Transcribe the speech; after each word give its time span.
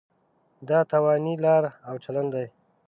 دا 0.69 0.79
تاواني 0.91 1.33
لاره 1.43 1.71
او 1.89 1.95
چلن 2.03 2.25
دی. 2.33 2.47